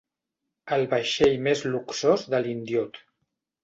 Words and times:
El 0.77 0.85
vaixell 0.95 1.37
més 1.51 1.63
luxós 1.77 2.29
de 2.35 2.43
l'indiot. 2.45 3.05